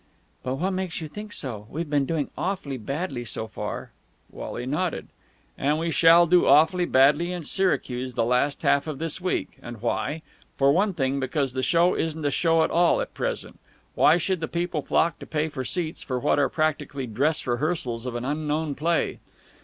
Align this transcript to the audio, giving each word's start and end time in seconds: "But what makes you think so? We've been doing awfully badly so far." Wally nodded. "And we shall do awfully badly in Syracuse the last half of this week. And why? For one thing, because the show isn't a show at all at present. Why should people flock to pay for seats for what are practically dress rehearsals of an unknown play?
"But 0.41 0.55
what 0.55 0.71
makes 0.71 0.99
you 0.99 1.07
think 1.07 1.31
so? 1.31 1.67
We've 1.69 1.87
been 1.87 2.07
doing 2.07 2.31
awfully 2.35 2.79
badly 2.79 3.23
so 3.23 3.45
far." 3.47 3.91
Wally 4.31 4.65
nodded. 4.65 5.09
"And 5.59 5.77
we 5.77 5.91
shall 5.91 6.25
do 6.25 6.47
awfully 6.47 6.85
badly 6.85 7.31
in 7.31 7.43
Syracuse 7.43 8.15
the 8.15 8.25
last 8.25 8.63
half 8.63 8.87
of 8.87 8.97
this 8.97 9.21
week. 9.21 9.59
And 9.61 9.79
why? 9.79 10.23
For 10.57 10.71
one 10.71 10.95
thing, 10.95 11.19
because 11.19 11.53
the 11.53 11.61
show 11.61 11.93
isn't 11.93 12.25
a 12.25 12.31
show 12.31 12.63
at 12.63 12.71
all 12.71 12.99
at 12.99 13.13
present. 13.13 13.59
Why 13.93 14.17
should 14.17 14.51
people 14.51 14.81
flock 14.81 15.19
to 15.19 15.27
pay 15.27 15.49
for 15.49 15.63
seats 15.63 16.01
for 16.01 16.17
what 16.19 16.39
are 16.39 16.49
practically 16.49 17.05
dress 17.05 17.45
rehearsals 17.45 18.07
of 18.07 18.15
an 18.15 18.25
unknown 18.25 18.73
play? 18.73 19.19